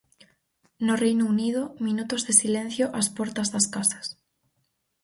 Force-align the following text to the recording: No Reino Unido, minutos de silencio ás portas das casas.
No 0.87 0.95
Reino 1.03 1.25
Unido, 1.33 1.61
minutos 1.87 2.21
de 2.27 2.33
silencio 2.41 2.85
ás 2.99 3.07
portas 3.17 3.51
das 3.53 3.65
casas. 3.75 4.07